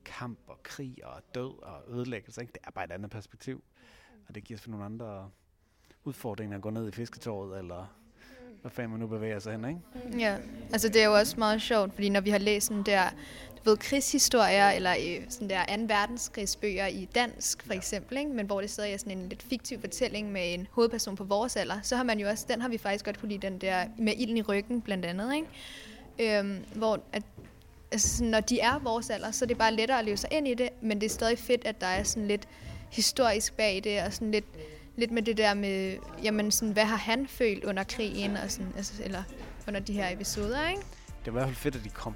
kamp 0.05 0.39
og 0.47 0.63
krig 0.63 0.97
og 1.05 1.23
død 1.35 1.63
og 1.63 1.83
ødelæggelse, 1.89 2.41
ikke? 2.41 2.53
Det 2.53 2.61
er 2.65 2.71
bare 2.71 2.85
et 2.85 2.93
andet 2.93 3.11
perspektiv. 3.11 3.65
Og 4.29 4.35
det 4.35 4.45
giver 4.45 4.59
os 4.59 4.63
for 4.63 4.71
nogle 4.71 4.85
andre 4.85 5.31
udfordringer 6.05 6.57
at 6.57 6.63
gå 6.63 6.71
ned 6.71 6.89
i 6.89 6.93
fisketåret, 6.93 7.59
eller 7.59 7.87
hvad 8.63 8.71
fanden 8.71 8.91
man 8.91 9.01
nu 9.01 9.07
bevæger 9.07 9.39
sig 9.39 9.53
hen, 9.53 9.65
ikke? 9.69 10.19
Ja, 10.19 10.37
altså 10.73 10.89
det 10.89 11.03
er 11.03 11.07
jo 11.07 11.15
også 11.15 11.35
meget 11.39 11.63
sjovt, 11.63 11.95
fordi 11.95 12.09
når 12.09 12.21
vi 12.21 12.31
har 12.31 12.39
læst 12.39 12.67
sådan 12.67 12.83
der, 12.83 13.03
du 13.57 13.71
ved, 13.71 13.77
krigshistorier, 13.77 14.71
eller 14.71 14.93
øh, 14.93 15.25
sådan 15.29 15.51
der 15.51 15.77
2. 15.77 15.83
verdenskrigsbøger 15.87 16.87
i 16.87 17.09
dansk, 17.15 17.67
for 17.67 17.73
eksempel, 17.73 18.19
ikke? 18.19 18.31
men 18.31 18.47
hvor 18.47 18.61
det 18.61 18.71
stadig 18.71 18.93
er 18.93 18.97
sådan 18.97 19.19
en 19.19 19.29
lidt 19.29 19.43
fiktiv 19.43 19.81
fortælling 19.81 20.33
med 20.33 20.55
en 20.55 20.67
hovedperson 20.71 21.17
på 21.17 21.25
vores 21.25 21.57
alder, 21.57 21.81
så 21.83 21.97
har 21.97 22.03
man 22.03 22.21
jo 22.21 22.29
også, 22.29 22.47
den 22.49 22.61
har 22.61 22.69
vi 22.69 22.79
faktisk 22.79 23.05
godt 23.05 23.21
kunne 23.21 23.29
lide, 23.29 23.47
den 23.47 23.59
der 23.59 23.85
med 23.99 24.13
ilden 24.17 24.37
i 24.37 24.43
ryggen, 24.43 24.81
blandt 24.81 25.05
andet, 25.05 25.35
ikke? 25.35 26.39
Øhm, 26.39 26.65
hvor 26.75 27.01
at 27.13 27.23
altså 27.93 28.25
når 28.25 28.41
de 28.41 28.61
er 28.61 28.79
vores 28.79 29.11
alder, 29.11 29.31
så 29.31 29.45
er 29.45 29.47
det 29.47 29.59
bare 29.59 29.75
lettere 29.75 29.99
at 29.99 30.05
leve 30.05 30.17
sig 30.17 30.33
ind 30.33 30.49
i 30.49 30.55
det, 30.55 30.69
men 30.81 31.01
det 31.01 31.07
er 31.07 31.11
stadig 31.11 31.39
fedt, 31.39 31.65
at 31.65 31.81
der 31.81 31.87
er 31.87 32.03
sådan 32.03 32.29
lidt 32.29 32.49
historisk 32.91 33.57
bag 33.57 33.81
det, 33.85 34.03
og 34.03 34.13
sådan 34.13 34.31
lidt, 34.31 34.45
lidt 34.97 35.11
med 35.11 35.23
det 35.23 35.37
der 35.37 35.55
med, 35.55 35.97
jamen 36.23 36.51
sådan, 36.51 36.73
hvad 36.73 36.85
har 36.85 36.97
han 36.97 37.27
følt 37.27 37.65
under 37.65 37.85
krigen, 37.85 38.37
og 38.37 38.51
sådan, 38.51 38.73
altså, 38.77 38.93
eller 39.05 39.23
under 39.69 39.81
de 39.81 39.93
her 39.93 40.13
episoder, 40.13 40.69
ikke? 40.69 40.83
Det 41.25 41.35
var 41.35 41.41
i 41.41 41.45
hvert 41.45 41.47
fald 41.47 41.57
fedt, 41.57 41.77
at 41.77 41.85
de 41.85 41.89
kom. 41.89 42.15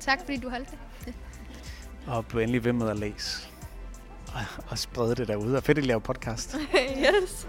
Tak 0.00 0.20
fordi 0.20 0.36
du 0.36 0.48
holdt 0.50 0.68
det. 1.04 1.14
Og 2.06 2.26
blev 2.26 2.40
endelig 2.40 2.64
ved 2.64 2.72
med 2.72 2.88
at 2.90 2.98
læse. 2.98 3.48
Og, 4.26 4.40
og 4.68 4.78
sprede 4.78 5.14
det 5.14 5.28
derude. 5.28 5.56
Og 5.56 5.62
fedt, 5.62 5.78
at 5.78 5.84
I 5.84 5.86
laver 5.86 6.00
podcast. 6.00 6.56
yes. 6.98 7.48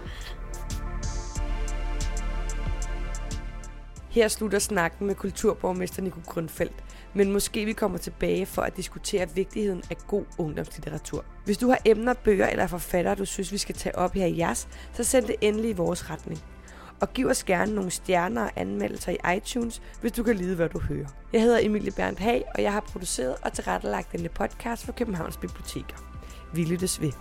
Her 4.16 4.28
slutter 4.28 4.58
snakken 4.58 5.06
med 5.06 5.14
kulturborgmester 5.14 6.02
Nico 6.02 6.20
Grundfeldt, 6.26 6.84
men 7.14 7.32
måske 7.32 7.64
vi 7.64 7.72
kommer 7.72 7.98
tilbage 7.98 8.46
for 8.46 8.62
at 8.62 8.76
diskutere 8.76 9.28
vigtigheden 9.34 9.82
af 9.90 9.96
god 10.06 10.24
ungdomslitteratur. 10.38 11.24
Hvis 11.44 11.58
du 11.58 11.68
har 11.68 11.78
emner, 11.84 12.14
bøger 12.14 12.46
eller 12.46 12.66
forfattere, 12.66 13.14
du 13.14 13.24
synes, 13.24 13.52
vi 13.52 13.58
skal 13.58 13.74
tage 13.74 13.98
op 13.98 14.14
her 14.14 14.26
i 14.26 14.38
jeres, 14.38 14.68
så 14.92 15.04
send 15.04 15.26
det 15.26 15.34
endelig 15.40 15.70
i 15.70 15.72
vores 15.72 16.10
retning. 16.10 16.40
Og 17.00 17.12
giv 17.12 17.26
os 17.26 17.44
gerne 17.44 17.74
nogle 17.74 17.90
stjerner 17.90 18.42
og 18.42 18.50
anmeldelser 18.56 19.12
i 19.12 19.36
iTunes, 19.36 19.82
hvis 20.00 20.12
du 20.12 20.22
kan 20.22 20.36
lide, 20.36 20.56
hvad 20.56 20.68
du 20.68 20.78
hører. 20.78 21.06
Jeg 21.32 21.42
hedder 21.42 21.58
Emilie 21.62 21.92
Berndt 21.92 22.18
Hag, 22.18 22.44
og 22.54 22.62
jeg 22.62 22.72
har 22.72 22.80
produceret 22.80 23.36
og 23.42 23.52
tilrettelagt 23.52 24.12
denne 24.12 24.28
podcast 24.28 24.84
for 24.84 24.92
Københavns 24.92 25.36
Biblioteker. 25.36 25.96
Vi 26.54 26.64
lyttes 26.64 27.00
ved. 27.00 27.12